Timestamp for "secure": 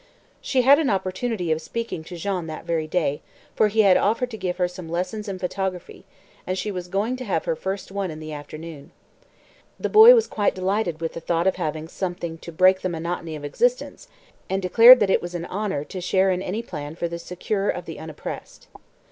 17.19-17.69